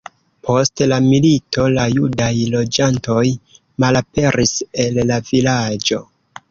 [0.45, 3.25] Post la milito la judaj loĝantoj
[3.85, 6.07] malaperis el la vilaĝo.